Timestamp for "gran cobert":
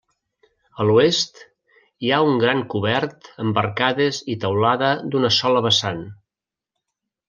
2.45-3.31